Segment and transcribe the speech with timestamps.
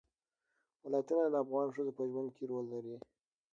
[0.83, 2.95] ولایتونه د افغان ښځو په ژوند کې رول لري.